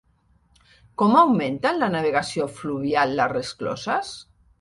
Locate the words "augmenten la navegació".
1.19-2.47